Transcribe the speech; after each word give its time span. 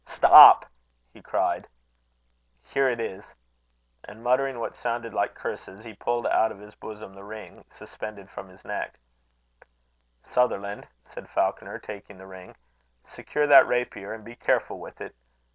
"Stop," 0.07 0.65
he 1.13 1.21
cried; 1.21 1.67
"here 2.63 2.89
it 2.89 2.99
is." 2.99 3.35
And 4.03 4.23
muttering 4.23 4.57
what 4.57 4.75
sounded 4.75 5.13
like 5.13 5.35
curses, 5.35 5.83
he 5.83 5.93
pulled 5.93 6.25
out 6.25 6.51
of 6.51 6.57
his 6.57 6.73
bosom 6.73 7.13
the 7.13 7.23
ring, 7.23 7.63
suspended 7.69 8.27
from 8.31 8.49
his 8.49 8.65
neck 8.65 8.97
"Sutherland," 10.23 10.87
said 11.05 11.29
Falconer, 11.29 11.77
taking 11.77 12.17
the 12.17 12.25
ring, 12.25 12.55
"secure 13.05 13.45
that 13.45 13.67
rapier, 13.67 14.11
and 14.11 14.25
be 14.25 14.35
careful 14.35 14.79
with 14.79 14.99
it. 15.01 15.15